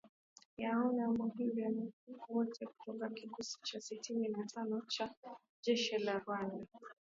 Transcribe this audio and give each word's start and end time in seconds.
Yoano 0.61 1.03
Muhindi 1.17 1.57
Uwajeneza, 1.61 2.23
wote 2.33 2.61
kutoka 2.65 3.09
kikosi 3.09 3.57
cha 3.63 3.81
sitini 3.81 4.27
na 4.29 4.43
tano 4.45 4.81
cha 4.87 5.09
jeshi 5.63 5.97
la 5.97 6.19
Rwanda 6.19 6.65